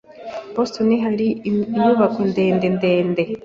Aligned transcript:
Boston 0.55 0.89
hari 1.05 1.27
inyubako 1.47 2.19
ndende 2.31 2.65
ndende? 2.75 3.23